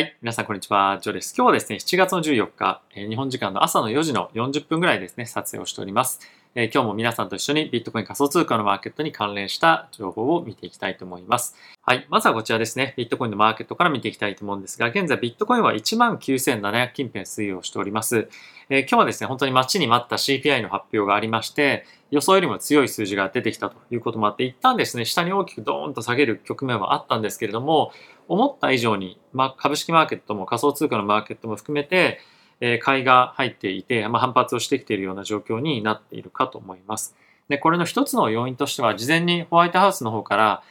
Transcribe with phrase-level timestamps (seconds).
[0.00, 0.16] はい。
[0.22, 0.98] 皆さん、こんにちは。
[1.02, 1.34] ジョーです。
[1.36, 6.20] 今日はですね、7月の14日、え、日本時間の朝の4時の40分ぐらいですね、撮影をしております。
[6.56, 11.54] え、今日も皆さんと一緒にビットコイン仮想通貨のマーケットに関連した情報を見ていきたいと思います。
[11.82, 12.08] はい。
[12.10, 18.28] まずはこちらですね、ビットコインのマーケットから見ていきたいと思うんですが、現在ビットコインは19,700近辺推移をしております。
[18.68, 27.92] えー、今日はですね、本当に待ちに待った CPI の発表がありまして、予想よりも強い数字が出てきたということもあって、一旦ですね、下に大きくドーンと下げる局面はあったんですけれども、
[28.26, 32.18] 思った以上に、まあ、株式マーケットも仮想通貨のマーケットも含めて、
[32.60, 37.16] えー、買いが入っていて、まあ、反発をしてきているような状況になっているかと思います。
[37.48, 40.62] で、これの一つの要因としては、事前にホワイトハウスの方から、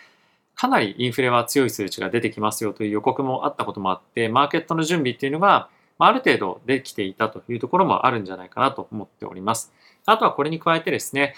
[0.56, 9.74] かなりインフレは強い数値が出てきますよという予告もあったこともあって、マーケットの準備っていうのが、ある程度できていたというところもあるんじゃないかなと思っております。
[10.06, 11.34] あとはこれに加えてですね、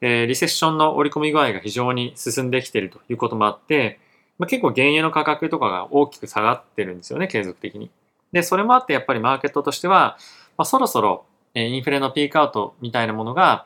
[0.00, 3.98] えリセッションの織り込み具合が非常に進んできているということもあって、
[4.38, 7.90] まあ、結構原油の価格とかが大きく下がってるんですよね、継続的に。
[8.34, 10.18] で、それもあってやっぱりマーケットとしては、
[10.58, 13.64] まあ、そろそろインフレのピークアウトみたいなものが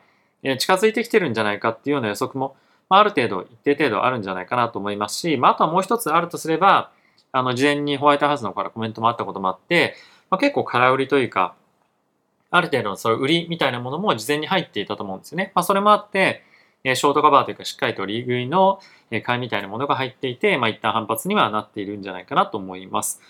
[0.59, 2.55] 近づいてきてるんじゃないかっていうような予測も、
[2.91, 6.93] まあ、ある程度、一定程度あるんじゃないかなと思いますし、まあ、あとはもう一つあるとすれば、
[7.33, 9.95] あの、事前にホワイトハウスの方からコメントもあったこともあって、
[10.29, 11.55] まあ、結構空売りというか、
[12.51, 15.51] ある程度のその売りみたいなものも事前に入っていたと思うんですよね。
[15.55, 16.45] まあ、それもあって、
[16.85, 18.81] ショートカバーというかしっかりと利食いの
[19.25, 23.21] 買いみたいなものが入っていて、まあ、一旦反発にはなっているんじゃないかなと思います。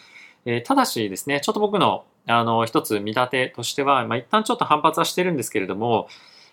[0.44, 6.08] えただしですね、ちょっと僕のあの一つ見立てとしては、まあ、一旦ちょっと反発はしてるんですけれども、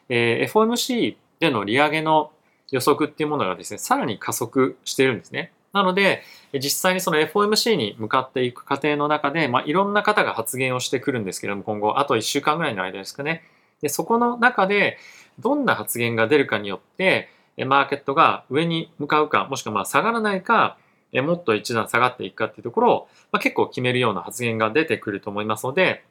[0.10, 2.32] え FOMC での利上げの
[2.72, 5.52] 予測っていうものがですね、さらに加速してるんですね。
[5.74, 13.44] なので、実際にその FOMC に向かっていく過程の中で、まあ、いろんな方が発言をしてくるんですけれども、今後、あと1週間ぐらいの間ですかね。
[13.82, 14.98] で、そこの中で、
[15.40, 17.30] どんな発言が出るかによって、
[17.66, 20.78] マーケットが上に向かうか、もしくはまあ下がらないか、
[21.12, 26.04] えもっと一段下がっていくかっていうところを、まあ、結構決めるような発言が出てくると思いますので、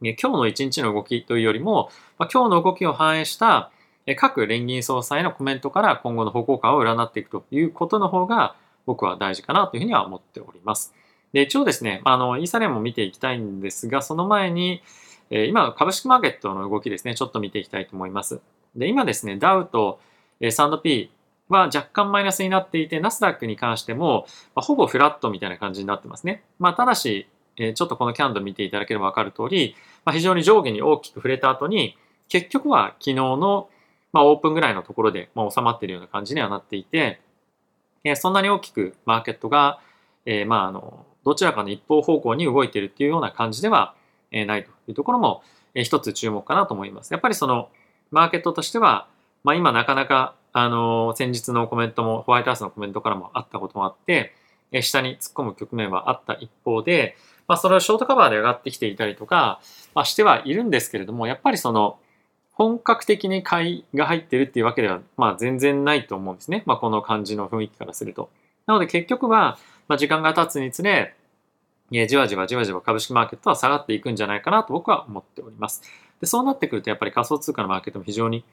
[0.00, 3.70] 今日の一日の動きというよりも、まあ、今日の動きを反映した
[4.16, 8.54] 各連銀総裁のコメントから今後の方向感を占っていくということの方が
[8.86, 10.94] 僕は大事かなというふうには思っております。
[11.32, 14.82] で、一応ですね、あの、イーサレムも見ていきたいんですが、その前に、
[15.30, 18.40] え今、株式マーケットの動きですね、ちょっと見ていきたいと思います。
[18.76, 20.00] で、今ですね、ダウと
[20.40, 21.10] S&P
[21.48, 26.42] は若干マイナスになっていて、ナスダックに関しても、ま、ほぼフラットみたいな感じになってますね。
[26.58, 31.96] まあ、ただし、えちょっとこのキャンドル見ていただければわかる通り、まあ、非常に上下に大きく触れた後に、
[32.28, 33.68] 結局は昨日の、
[34.12, 37.20] まあ、オープンぐらいのところで、まあ、収まっているような感じにはなっていて、
[38.04, 39.80] えそんなに大きくマーケットが、
[40.26, 43.94] え、まあ、あの、どちらかの一方方向に動いているっていうような感じでは、
[44.30, 45.42] ないというところも、
[45.74, 47.12] え一つ注目かなと思います。
[47.12, 47.68] やっぱりその、
[48.10, 49.08] マーケットとしては、
[49.42, 54.32] まあ、今なかなか、あの、先日のコメントも、ホワイトハウスのコメントからもあったこともあって、
[54.70, 57.16] え下に突っ込む局面はあった一方で、
[57.48, 59.60] まあ、それはショートカバーで上がってきていたりとか、
[59.94, 61.98] まあ、してはいるんですけれども、やっぱりその、
[62.52, 66.62] 本格的に買いが入ってるっていうわけでは、まあ、全然ないと思うんですね。
[66.66, 68.30] まあ、この感じの雰囲気からすると。
[68.66, 71.16] なので結局は、まあ、時間が経つにつれ、
[71.90, 75.82] じわじわじわじわ株式マーケットは下がっていくんじゃないかなと僕は思っております。
[76.20, 78.44] でそうなってくると、やっぱり仮想通貨のマーケットも非常に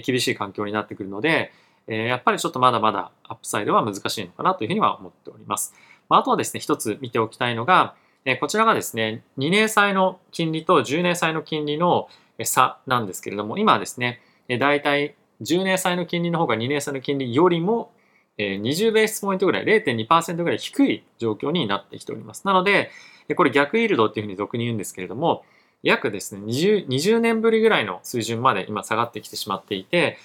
[0.00, 1.52] 厳しい環境になってくるので、
[1.86, 5.74] えやっぱりちょっとまだまだアップサイドは難しいのかなというふうには思っております。
[6.08, 7.94] まあ、とはですね、一つ見ておきたいのが、
[8.24, 12.08] えこちらがですね、2年債の金利と10年債の金利の
[12.42, 17.92] 差なんですけれども、今はですね、だいたい10年債の金利の方が2年債の金利よりも
[18.38, 22.46] 20ベースポイントぐらい、0.2%ぐらい低い状況になってきております。
[22.46, 22.90] なので、
[23.36, 25.44] これ逆イールドっていうふうに俗に言うんですけれども、
[25.84, 30.18] 約ですね20、20年ぶりぐらいの水準まで今下がってきてしまっていて、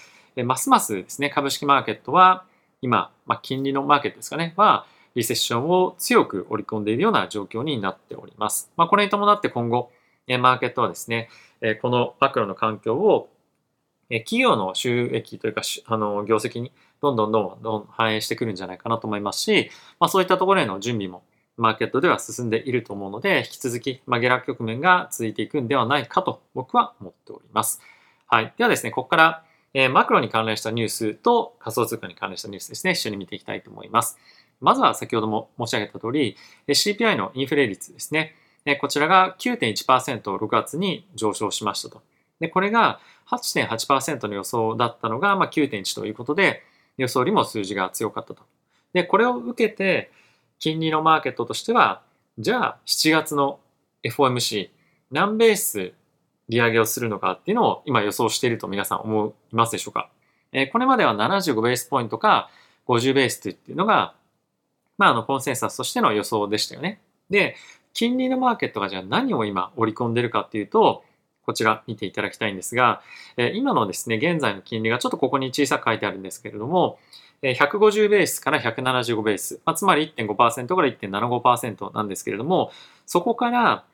[0.43, 2.45] ますますですね、株式マーケットは
[2.81, 8.71] 今、まあ、金利のマーケットですかね、は、リセッションを強く織り込んでいるような状況になっております。
[8.77, 9.91] まあ、これに伴って今後、
[10.39, 11.29] マーケットはですね、
[11.81, 13.29] このマクロの環境を
[14.09, 16.71] 企業の収益というか、あの、業績に
[17.01, 21.23] どんどんどんどん反映してくるんじゃないかなと思いますし、まあ、そういったところへの準備も
[21.59, 27.81] マーケットでは進んでいると思うので、引き続き、まあ、下落局面が続いていくんではないかと僕は思っております。
[28.27, 28.53] はい。
[28.57, 34.17] ではですね、ここから、えー、マクロに関連したニュースと仮想通貨に関連したニュースですね、一緒に見ていきたいと思います。
[34.61, 38.35] まずは先ほども申し上げた通り、CPI のインフレ率ですね。
[38.81, 42.01] こちらが9.1%を6月に上昇しましたと。
[42.39, 46.63] で、これが8.8%の予想だったのが、まあ、9.1ということで、
[46.97, 48.43] 予想よりも数字が強かったと。
[48.93, 50.11] で、これを受けて、
[50.59, 52.01] 金利のマーケットとしては、
[52.37, 53.59] じゃあ7月の
[54.03, 54.69] FOMC、
[55.11, 55.93] 何ベース
[56.47, 60.09] 利上げをするのかっていうのを今予想していると皆さん思いますでしょうか？
[60.51, 62.49] え、これまでは75ベースポイントか
[62.87, 64.15] 50ベースっていうのが、
[64.97, 66.99] まあ、あの、コンセンサスとしての予想でしたよね。
[67.29, 67.55] で、
[67.93, 71.03] 金利のマーケットがじゃあ何を今織り込んでるかっていうと、
[71.45, 73.01] こちら見ていただきたいんですが、
[73.37, 76.99] え今のですね、現在の金利がちょっとここに小さく書いてあるんですけれども、
[77.41, 82.71] 150ベースから175ベース、まあ、つまり1.5%から1.75%なんですけれども、
[83.05, 83.85] そこから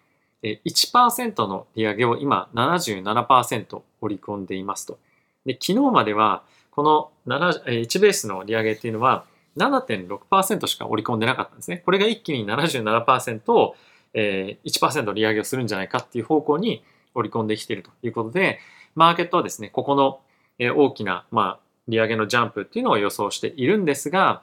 [0.44, 4.97] 1%の利上げを今77%織り込んでいますと。
[5.45, 9.25] で昨日まではこの1ベースの利上げっていうのは
[9.57, 11.77] 7.6%しか織り込んでなかったんですね。
[11.77, 13.75] これが一気に77%を、
[14.13, 16.83] 1%利上げをするんじゃないかっていう方向に
[17.13, 18.59] 織り込んできているということで、
[18.95, 20.19] マーケットはですね、ここの
[20.59, 24.41] 大きな、まあ、利上げのジャンプっていうのを予想しているんですが、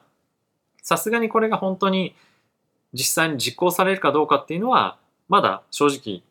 [0.82, 2.14] さすがにこれが本当に
[2.92, 4.98] 実際に実行されるかどうかっていうのは、
[5.28, 6.22] まだ正直、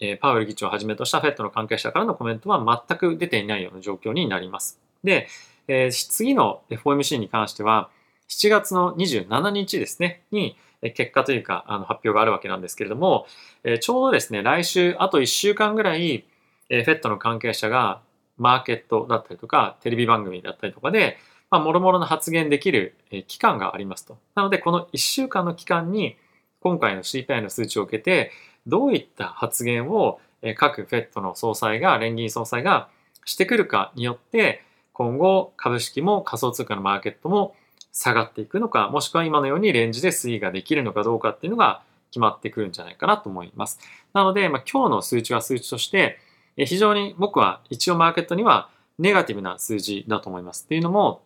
[0.00, 4.78] えパウエル議長をはじめとした FED の関係者からのコメントは全く出ていないような状況になります。
[5.04, 5.28] で、
[5.68, 7.90] え、次の FOMC に関しては、
[8.28, 10.56] 7月の27日ですね、に
[10.94, 13.26] 結果というかあの発表があるわけなんですけれども、
[13.64, 16.24] え、ちょうどですね、来週あと1週間ぐらい、
[16.70, 18.00] えー、FED の関係者が
[18.40, 21.18] マーケットだったりとか、テレビ番組だったりとかで、
[21.50, 22.96] まあ、もろもろの発言できる
[23.28, 24.18] 期間がありますと。
[24.34, 26.16] なので、この1週間の期間に、
[26.60, 28.32] 今回の CPI の数値を受けて、
[28.66, 30.20] どういった発言を
[30.56, 32.88] 各 FED の総裁が、連銀総裁が
[33.24, 37.54] してくるかによって、今後株式も仮想通貨のマーケットも
[37.92, 43.80] 下がっていくのか、もしくは今のようにレンジで推移ができるのかどうかっていうのが決まってくるんじゃないかなと思います。
[44.12, 46.18] なので、まあ、今日の数値は数値として、
[46.66, 50.64] 非常に僕は一応マーケットにはネガティブな数字だと思います。
[50.64, 51.22] っていうのも、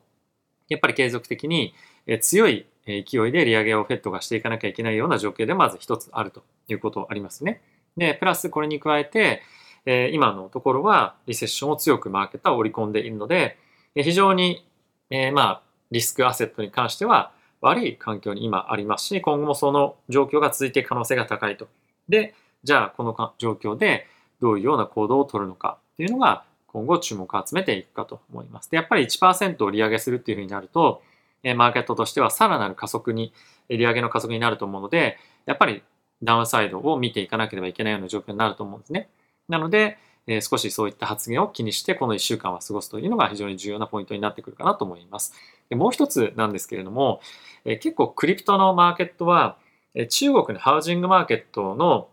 [0.68, 1.74] やっぱり継続的に
[2.20, 7.62] 強い勢いで利上げをフェットがしていかなきゃいけないような状況でまず一つあるということありますね。
[7.96, 9.42] で、プラスこれに加えて、
[10.12, 13.58] 今のところはリセッションを強くマーケットは織り込んでいるので、
[13.94, 14.66] 非常に、
[15.10, 21.68] えまあ、リスクアセットに関しては悪い環境に今ありますし、今後もその状況が続いていく可能性が高いと。
[22.08, 24.06] で、じゃあこの状況で
[24.40, 26.44] どういうような行動を取るのかっていうのが
[26.74, 28.70] 今後注目を集めていくかと思います。
[28.70, 31.02] で、やっぱり1%を利上げするっていうふうになると、
[31.56, 33.32] マーケットとしてはさらなる加速に、
[33.68, 35.16] 利上げの加速になると思うので、
[35.46, 35.82] やっぱり
[36.22, 39.08] ダウンサイドを見ていかなければいけないような状況になると思うんですね。
[39.48, 45.34] なので、え少しそういった発言を気にしてこの1週間は過ごすというのが非常に重要なポイントになってくるかなと思います。
[45.68, 47.20] でもう一つなんですけれども、
[47.64, 49.58] え結構クリプトのマーケットは、
[49.94, 52.08] え中国のハウジングマーケットの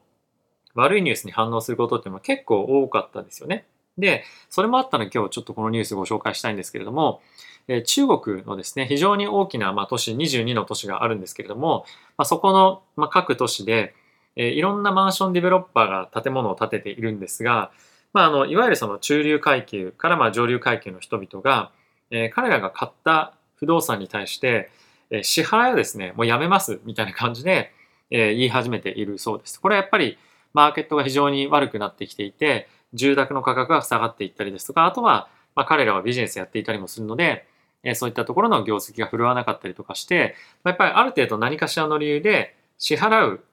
[0.76, 3.66] 悪いニュースに反応することっていうのは結構多かったですよね。
[3.98, 7.22] で、それもあったので今日ちょっとこのニュースご紹介したいんですけれども、
[7.68, 11.86] え中国のですね、非常に大きな、まあ、都市、22の都市があるんですけれども、
[12.18, 13.94] まあ、そこの、まあ、各都市で、
[14.36, 17.72] えいろんなマンションディベロッパーが建物を建てているんですが、
[18.14, 21.72] まあ、あのいわゆるその中流階級からまあ上流階級の人々が、
[22.10, 24.70] えー、彼らが買った不動産に対して、
[25.10, 27.72] えー、支払いをですね、もうやめますみたいな感じで、
[28.10, 29.60] えー、言い始めているそうです。
[29.62, 30.18] これはやっぱり
[30.53, 37.48] マーケットが非常に悪くなってきていて、住宅の価格が下がっていったりですとか、あとは、まあ、彼らはビジネスやっていたりもするので、
[37.83, 43.44] えそういったところの業績が振るわなかったりとかして、やっぱりある程度何かしらの理由で支払う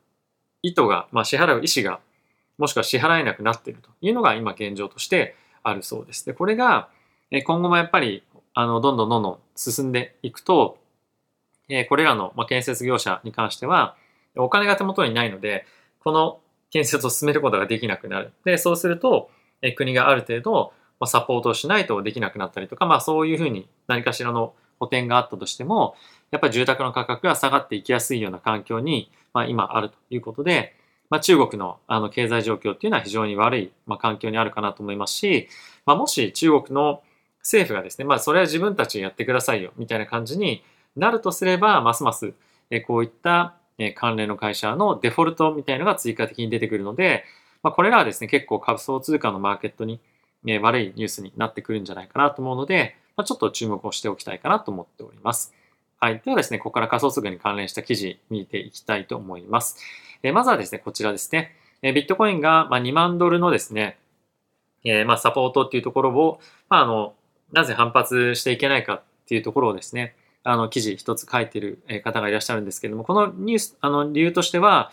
[0.62, 2.00] 意図が、まあ、支払う意思が、
[2.58, 6.26] もしくは支払えなくなっているというのが今現状としてあるそうです。
[6.26, 6.88] で、これが
[7.30, 8.24] 今後もやっぱり
[8.54, 10.78] あのどんどんどんどん進んでいくと、
[11.68, 13.94] えこれらの建設業者に関しては
[14.36, 15.66] お金が手元にないので、
[16.00, 16.40] この
[16.70, 18.32] 建設を進めることができなくなる。
[18.44, 19.31] で、そうすると、
[19.63, 25.94] え国がある程度、まサポートをしないとできなくなったりとか、まあそういうふうに何かしらの補填があったとしても、
[26.31, 30.75] やっぱり住宅の価格が下がっていきやすいような環境に、まあ、今あるということで、
[31.10, 35.48] まあ、中国のあの経済状況っていうのは非常に悪い、まあ、環境にあるかなと思いますし、
[35.87, 37.03] まあ、もし中国の
[37.41, 40.63] 政府がですね、まあ、それは自分たちやってくださいよみたいな感じに
[40.96, 42.34] なるとすれば、ますます
[42.87, 47.25] こういったえ関連の会社のデフォルトみたいなのが追加的に出てくるので、
[47.63, 50.01] まあ、これらはですね、結構仮想通貨のマーケットに
[50.47, 55.53] え悪いニュースになってくるんじゃないかなと思うので、まあ、ちょっと注目をしておきたいかなと思っております。
[56.01, 56.23] はい。
[56.25, 59.79] ではですね、ここから仮想通貨に関連した記事見ていきたいと思います。
[60.23, 61.56] えまずはですね、こちらですね。
[61.82, 63.99] えビットコインが、ま2万ドルのですね、
[64.85, 67.15] えまサポートっていうところを、まあ、あの、
[67.53, 70.15] なぜ反発していけないかっていうところをですね、
[70.48, 74.90] あの記事一つ書いてる方がいらっしゃるんですけども、このニュース、あの理由としては、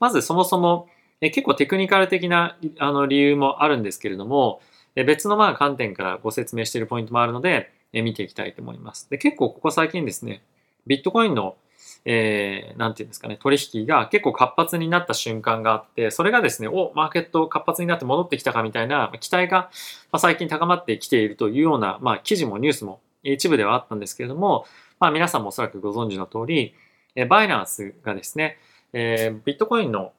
[0.00, 0.88] まずそもそも
[1.20, 4.60] え結構テクニカル的なあの理由もあるんですけれども、
[4.96, 9.08] え別のまあ観点からご説明しているポイントもあるので、え見ていきたいと思います。
[9.10, 10.42] で結構ここ最近ですね、
[10.86, 11.56] ビットコインの
[12.06, 19.70] えー、なんていうんですかね、取引が結構活発になった瞬間があって、それがですね、お、マーケット活発になって戻ってきたかみたいな期待が、
[20.18, 24.66] 最近高まってきているというような、まあ、記事もニュースも一部ではあったんですけれども、
[25.04, 26.74] まあ、皆さんもおそらくご存知の通り、
[27.28, 28.56] バイナンスがですね、
[28.94, 30.14] え、ビットコインの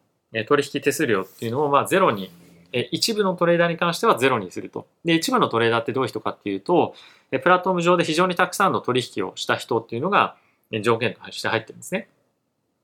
[0.47, 2.29] 取引手数料っていうのをまあゼロに、
[2.71, 4.85] え一部のトレーダーに関してはゼロにすると。
[5.03, 6.93] で、一部のトレーダーってどういう人かっていうと、
[7.31, 10.35] プラットフォーム上で非常にたくさんの取引をした人っていうのが
[10.83, 12.07] 条件として入ってるんですね。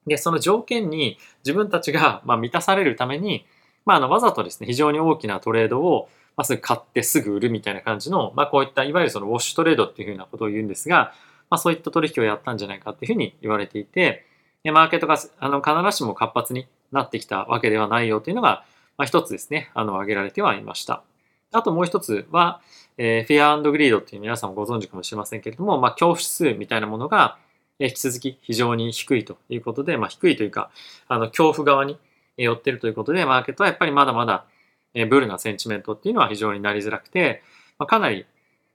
[0.07, 3.45] で、その条件に自分たちがま満たされるために、
[3.85, 11.13] まあ、あのわざとですね、非常に大きなトレードをまあ、すぐ買ってすぐ売るみたいな感じの、まあ、こういったいわゆるそのウォッシュトレードっていうふうなことを言うんですが、
[11.51, 14.25] まあ、そういった取引をやったんじゃないかっていうふうに言われていて、
[14.63, 18.63] マーケットがあの必ずしも活発になってきたわけではないよというのが、
[18.97, 21.03] まあ、一つですね、あの挙げられてはいました。
[21.51, 22.61] あともう一つは、
[22.97, 27.37] えー、フィアグリードっていう皆さんもご存知かもしれませんけれども、まあ、恐怖指数みたいなものが、
[27.79, 30.71] え引き続き非常に低いということで、まあ、低いというか、
[31.07, 31.97] あの恐怖側に
[32.37, 34.45] 寄っているということで、マーケットはやっぱりまだまだ
[34.93, 37.41] えブルなセンチメントっていうのは非常になりづらくて、
[37.77, 38.25] まあ、かなり、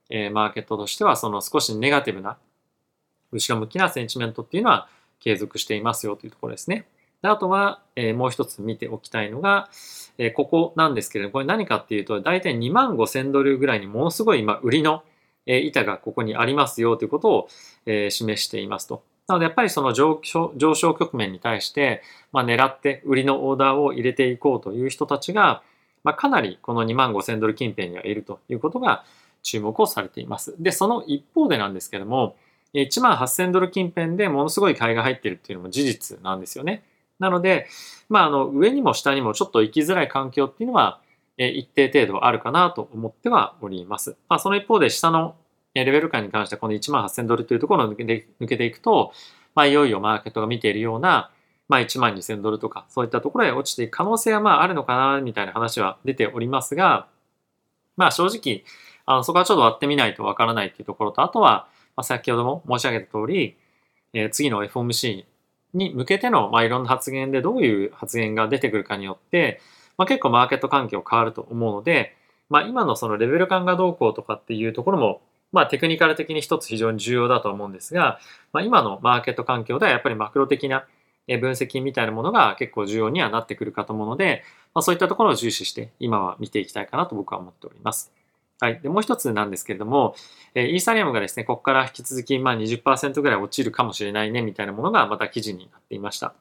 [0.08, 2.36] えマーケットとしてはその少しネガティブな
[3.32, 4.88] 後ろ向きなセンチメントっていうのは
[5.20, 6.86] 継続していますよというところですね。
[7.22, 9.68] であとは、えもう一つ見ておきたいのが、
[10.18, 15.02] えここなんですけれども、これ何かっていうと、大体2万5千ドルぐらいにものすごい今、売りの、
[15.46, 17.48] え板がここにありますよということを、
[17.86, 19.02] え示していますと。
[19.26, 22.02] なのでやっぱりその上昇上昇局面に対して、
[22.32, 25.62] まあ、狙って売りのオーダーを入れていこうという人たちが、
[26.04, 29.04] まあ、かなりこの2万5000ドル近辺にはいるということが
[29.42, 30.54] 注目をされています。
[30.60, 32.36] で、その一方でなんですけれども、
[32.82, 36.82] 1万8000ドル近辺でものすごい買いが入ってるっていうのも事実なんですよね。
[37.18, 37.66] なので、
[38.08, 41.00] まあ、あの、上にも下にもちょっと行きづらい環境っていうのは、
[41.38, 44.16] え一定程度あるかなと思ってはおります。
[44.28, 45.36] まあ、その一方で下の
[45.74, 49.12] レベル感に関してはこの1万8000ドルというところを抜けて抜けていくと、
[49.54, 51.30] まあ、いよいよマーケットが見ているような、
[51.68, 57.08] まあ、1万2000ドルとか、そういったところへ落ちていく可能性はまああるのかな、みたいな話は出ておりますが、
[57.96, 58.64] まあ正直、
[59.04, 63.56] あのそこはちょっと割ってみないとわからないっていうところと、あとは、まあ、先ほども申し上げた通り、
[64.12, 65.24] えー、次の FOMC
[65.74, 69.60] に向けての、まあ、いろんな発言でどういう発言が出てくるかによって、
[69.98, 72.14] まあ、結構マーケット環境変わると思うので、
[72.48, 75.20] まあ、今のそのレベル感がどうこうとかっていうところも、
[75.52, 78.20] まあ、テクニカル的に一つ非常に重要だと思うんですが、
[78.52, 80.86] まあ、今のマーケット環境ではやっぱりマクロ的な
[81.26, 88.12] 分析みたいなものが結構重要にはなってくるかと思うので、まあ、そういったところを重視して今は見ていきたいかなと僕は思っております。
[88.58, 88.80] はい。
[88.80, 90.14] で、もう一つなんですけれども、
[90.54, 96.34] えイーサリアムがですね、ここから引き続きまあ20%ぐらい落ちるかもしれないねみたいなものがまた記事になっていました。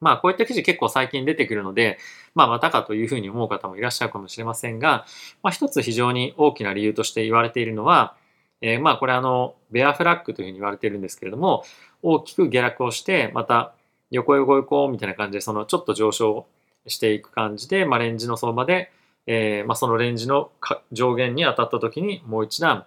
[0.00, 1.98] まあこういった記事結構最近出てくるので、
[2.34, 5.06] まあまたかというふうに思う方もいらっしゃるかもしれませんが、
[5.42, 8.14] まあ一つ非常に大きな理由として言われているのは、
[8.60, 11.64] えー、まあこれあの、ベアフラッグというふうに言われているんですけれども、
[12.02, 13.74] 大きく下落をして、また
[14.10, 16.46] 横横横みたいな感じで、そのちょっと上昇
[16.86, 18.92] していく感じで、まあ、レンジの相場で、
[19.26, 20.50] えーまあ、そのレンジの
[20.92, 22.84] 上限に当たった時にもう一段、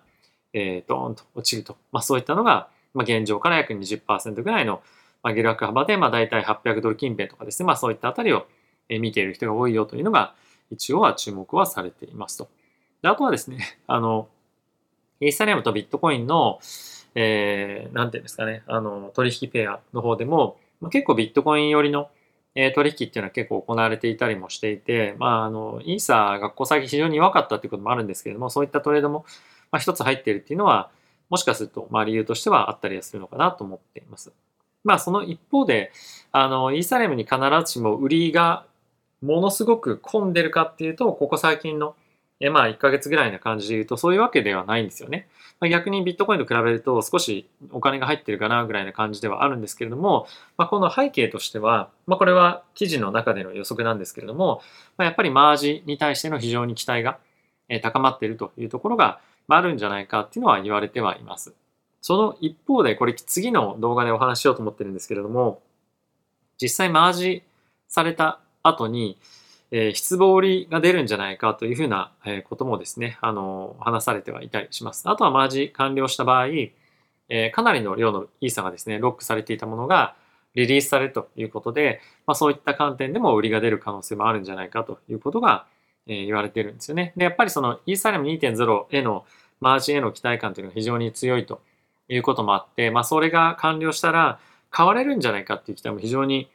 [0.53, 1.77] えー、ドーンと落ちると。
[1.91, 4.81] まあ、そういったのが、まあ、現状から約20%ぐらいの、
[5.23, 8.47] まあ、下落幅で、まあ、大体800ドル近辺とかですね、まあ、そういったあたりを
[8.89, 10.35] 見ている人が多いよというのが、
[10.71, 12.49] 一応は注目はされていますと。
[13.01, 14.27] であとはですね、 あの、
[15.19, 16.59] イーサリアムとビットコインの、
[17.15, 22.09] えー、なんていうんですかね、あの、取引ペアの方でも、まあ、結構ビットコイン寄りの、
[22.59, 29.25] えー、取引っていうのは結構行われていたりもしていて、まあ、あの、イーサがここ先非常に弱かったっていうこともあるんですけれども、そういったトレードも、
[29.71, 30.89] まあ、一つ入っているっていうのは、
[31.29, 34.33] もしかすると、まあ、理由としてはあったりはするのかなと思っています。
[34.83, 35.91] まあ、その一方で、
[36.31, 38.65] あの、イーサレムに必ずしも売りが
[39.21, 41.95] ものすごく混んでるかっていうと、ここ最近の
[42.39, 45.27] えまあ1ヶ月ぐらいな感じで言うとそういうわけではないんですよね。
[45.59, 54.61] まあ、逆にビットコインと比べると少しお金が入ってるかなぐらいな感じではあるんですけれども、まあ、この背景としては、まあ、これは記事の中での予測なんですけれども、
[54.97, 57.17] まあ、やっぱりマージに対しての非常に期待が
[57.81, 61.55] 高まっているというところがあるんじゃないかっていうのは言われてはいます。
[62.01, 65.61] その一方で、これ次の動画でお話ししようと思ってるんですけれども、
[66.61, 67.43] 実際マージ
[67.87, 69.17] された後に、
[69.71, 72.11] えー、失望売りが出るんじゃないかというふうな
[72.49, 75.09] こともですね、あの、話されてはいたりします。
[75.09, 80.15] あとはマージ完了した場合、えー、かなりの量のイーサがですね、ロックされていたものが
[80.55, 85.67] リリースされるということで、まあ、そういった観点でも売りが出る可能性もあるんじゃないかということが、
[86.07, 87.13] えー、言われてるんですよね。
[87.17, 89.25] で、やっぱりそのイーサリアム2.0への
[89.59, 91.61] マージへの期待感というのが非常に強いと
[92.07, 94.39] いうこともあって、まあ、それが完了したら
[94.71, 96.49] 買われるんじゃないかっていう期待も非常に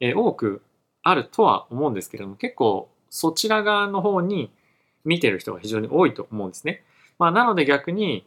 [0.00, 0.62] 多く
[1.08, 4.50] あるとは思うんですけれども、結構そちら側の方に
[5.04, 6.82] 見てる人が非常に多いと思うんですね。
[7.18, 8.26] まあ、なので逆に、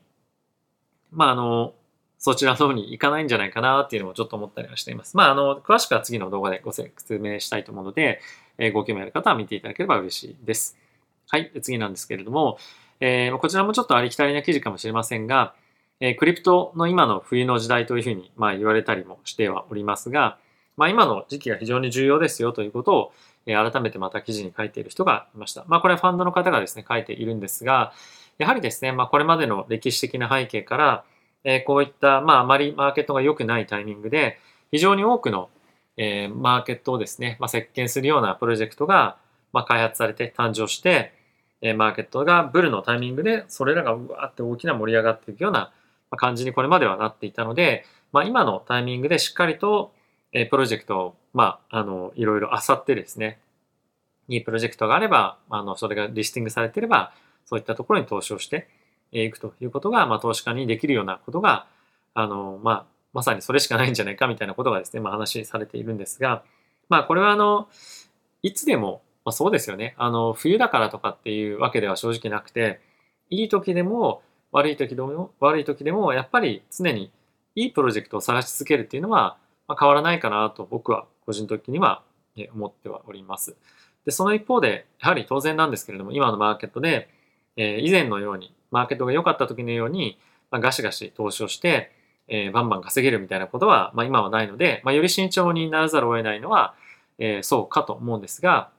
[1.11, 1.73] まあ、あの、
[2.17, 5.17] そちらの方に行かないんじゃないかなっていうのもちょっと思ったりはしています。
[5.17, 8.19] まあ、あの、詳しくは次の動画でご説明したいと思うので、
[8.57, 10.77] え、ご興味ある方は見ていただければ嬉しいです。
[11.29, 11.51] はい。
[11.61, 12.57] 次なんですけれども、
[12.99, 15.55] えー、こちらもちょっとありきたりな記事かもしれませんが、
[15.99, 20.37] えー、クリプトの今の冬の時代というふうに、まあ、言われたりもしてはおりますが、
[20.81, 23.13] まあ、今の時期が非常に重要ですよということを、
[23.45, 25.63] え、改めてまた記事に書いている人がいました。
[25.67, 27.93] まあ、これはファンドの方がですね、書いているんですが、
[28.39, 31.03] やはりですね、まあ、これまでの歴史的な背景から、
[31.43, 34.39] え、こういった、まあ、あまりマーケットが良くないタイミングで、
[34.71, 35.51] 非常に多くの、
[35.97, 39.17] え、マーケットをですね、まあ、席巻するようなプロジェクトが、
[39.53, 41.13] まあ、開発されて誕生して、
[41.61, 45.71] え、マーケットがブルのタイミングで、それらがうわーって大きな盛り上がっていくような
[46.17, 49.93] 感じにこれまではなっていたので、まあ、今のタイミングでしっかりと、
[50.33, 53.39] え、プロジェクトを、まあ、あの、いろいろ漁ってですね、
[54.27, 57.13] いいプロジェクトがあれば、あの、それがリスティングされてれば、
[57.45, 58.67] そういったところに投資をして
[59.11, 61.67] いくということが、まあ、投資家にできるようなことが、
[62.13, 66.43] あの、まあ、まさにそれしかないんじゃないかみたいなことがですね、まあ、話されているんですが、
[66.87, 67.67] まあ、これはあの、
[68.41, 69.95] いつでも、まあ、そうですよね。
[69.97, 72.79] あの、冬だからとかっていうわけでは正直なくて、
[73.29, 74.21] いい時でも、
[74.51, 77.11] 悪い時でも、悪い時でも、やっぱり常に
[77.55, 79.37] いいプロジェクトを探し続けるっていうのは、
[79.71, 82.03] まあ、変わらないかなと僕は個人的には
[82.53, 83.55] 思ってはおります。
[84.03, 87.07] で、その一方で、やはり当然なんですけれども、今のマーケットで、
[87.55, 91.93] えー、以前のように、マーケットが良かった時のように、まあ、ガシガシ投資をして、
[92.27, 96.73] えー、バンバン稼げるみたいなことは、まあ、今はないので、まあ、より慎重にならざるを得ないのは、
[97.17, 98.71] えー、そうかと思うんですが、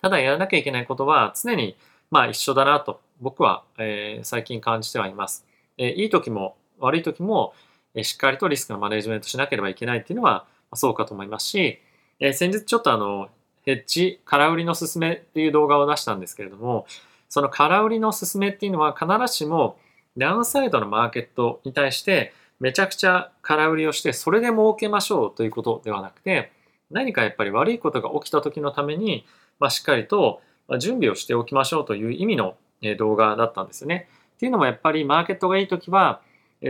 [0.00, 1.76] ただやらなきゃいけないことは常に、
[2.10, 5.46] まあ、一緒だなと僕は、えー、最近感じてはいます。
[5.78, 7.54] えー、いい時も悪い時も、
[8.02, 11.78] しっかりとリスクのマネジメントしなければいけないっていうのは、そうかと思いますし、
[12.20, 13.28] え、先日ちょっとあの、
[13.64, 16.86] ヘッジ、空売りのすすめっていう動画を出したんですけれども、
[17.32, 19.78] その空売りのすすめっていうのは必ずしも
[20.18, 26.52] ダウンサイドのマーケットに対してめちゃくちゃ空売りをしてそれで儲けましょうということではなくて
[26.90, 29.24] 何かやっぱり悪いことが起きた時のために、
[29.58, 30.42] ま、しっかりと
[30.78, 32.56] 準備をしておきましょうという意味の
[32.98, 34.08] 動画だったんですよね。
[34.34, 36.20] っていうのもやっぱりマーケットがいい時は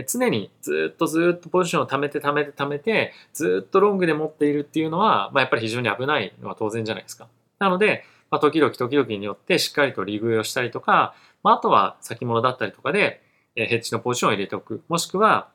[0.01, 7.27] 常にずっとずっとポジションを貯めて貯めて貯めてずっとロングで持っているっていうのは、まあ、やっぱり非常に危ないのは当然じゃないですか。
[7.59, 13.21] なので、まあ、時々時々によってしっかりと利食いをしたりとか、まあ、あとは先物だったりとかで、
[13.55, 14.81] えヘッジのポジションを入れておく。
[14.87, 15.49] もしくは、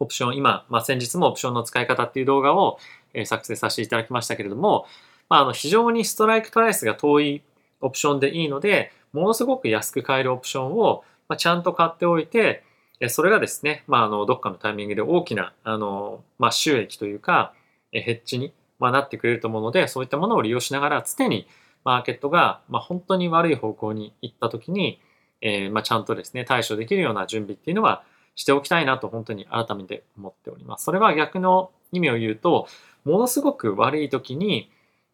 [0.00, 2.78] オプション、今、まあ、先日もオプションの使い方っていう動画を、
[3.12, 4.86] え作成させていただきましたけれども、
[5.28, 7.42] まあ、あの非常にストライクプライスが遠い
[7.80, 12.64] オプションでいいので、ものすごく安く買えるオプションを、ま、ちゃんと買っておいて、
[13.08, 17.52] それがですね、まあ、あのどっかのタイミングで大きなあの、まあ、収益というか、
[17.92, 21.46] ヘッジに、まあ、なってくれると思うので、そういったものを利用しながら常に
[21.84, 25.00] マーケットが、まあ、本当に悪い方向に行った時に、
[25.40, 28.04] えー、まあ、ちゃんとですね、対処できるような準備っていうのは
[28.34, 30.84] しておきたいなと本当に改めて思っております。
[30.84, 32.66] それは逆の意味を言うと、
[33.04, 34.70] ものすごく悪い時に、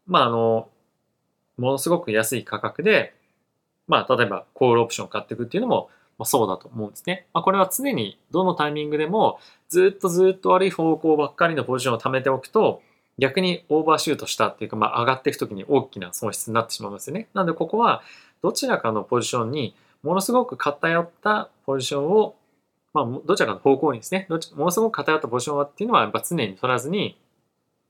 [0.06, 0.68] まあ、あの、
[1.58, 3.14] ものすごく安い価格で、
[3.88, 5.90] まあ、例えばコールオプションを買っていくっていうのも、
[6.20, 7.24] まあ、そうだと思うんですね。
[7.32, 12.82] まあ、これは常にどのタイミングでもずっとずっと悪い方向ばっかりのポジションを貯めておくと、
[13.16, 17.28] 逆にオーバーシュートしたっていうか、まあ、上がっていくときに大きな損失になってしまうんですよね。
[17.32, 18.02] なので、ここは
[18.42, 22.34] どちらかのポジションにものすごく偏ったポジションを、
[22.92, 27.18] まあ、どちらかの方向にですね、どちものすごく偏ったポジションはっていうのは、やっぱ常に取らずに、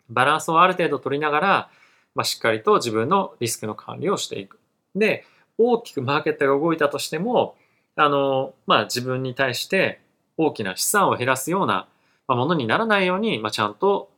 [0.09, 1.71] バランスをある程度取りながら、
[2.14, 4.61] まあ、しっかりと自分のリスクの管理をしていく。
[4.95, 5.25] で、
[5.59, 7.57] 大きくマーケットが動いたとしても、
[8.01, 10.01] あの、まあ、自分に対して
[10.37, 11.87] 大きな資産を減らすような
[12.29, 14.11] ものにならないように、まあ、ちゃんと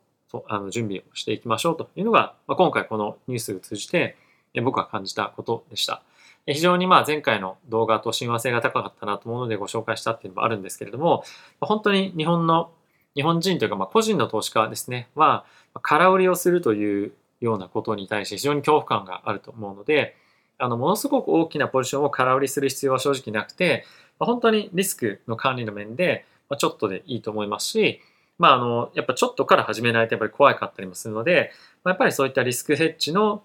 [0.47, 4.17] あの準備をしていきましょうというのが、まあ、今回このニュースを通じて
[4.63, 6.03] 僕は感じたことでした。
[6.47, 11.25] 非常にまあ前回の動画と親和性が高かったなと思うのでご紹介したっていうのもあるんですけれども、
[11.61, 12.73] 本当に日本の、
[13.15, 15.45] 日本人というかまあ個人の投資家ですね、は
[15.83, 20.17] 空売りをするというようなことに対して非常に恐怖感があると思うので、
[20.63, 23.85] あの、ものすごく大きなポジションを空売りする必要は正直なくて、
[24.21, 26.25] 本当にリスクの管理の面で、
[26.57, 28.01] ちょっとでいいと思いますし、
[28.39, 31.51] まあ、あの、やっぱちょっとから始めないとやっぱり怖かったりもするので、
[31.83, 33.43] ま、やっぱりそういったリスクヘッジの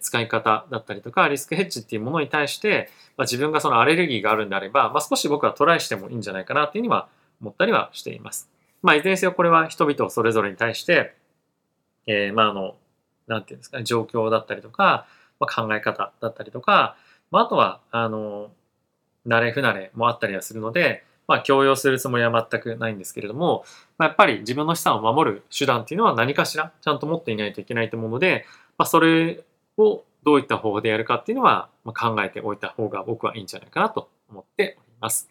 [0.00, 7.08] 使い方だったりとか、リスクヘッジっていうものに対して、まあ、自分がそのアレルギーがあるんであれば、まあ、少し僕はトライしてもいいんじゃないかなっていうには
[7.40, 8.50] 思ったりはしています。
[8.82, 11.14] まあ、いずれにせよこれは人々それぞれに対して、
[12.06, 12.74] えー、まあ、あの、
[13.28, 15.06] なんていうんですかね、状況だったりとか、
[15.42, 16.96] まあ、考え方だったりとか、
[17.32, 18.52] まあ、あとは、あの、
[19.26, 23.64] 慣れ不慣れもあったりはするので、まあ、強要するつもりは全くないんですけれども、
[23.98, 28.44] まあ、やっぱり自分の資産を守る手段っていうのは何かしらちゃんと持っていないといけないと思うので、
[28.78, 29.44] まあ、それ
[29.78, 35.28] をどういった方法でやるかっていうのは、ま、考えておいた方が僕はいいんじゃないかなと思っております。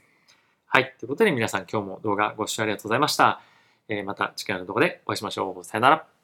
[0.65, 0.93] はい。
[0.99, 3.41] ということで皆さん今日も動画ご視聴ありがとうございました。
[3.87, 5.63] えー、また次回の動画でお会いしましょう。
[5.63, 6.20] さよなら。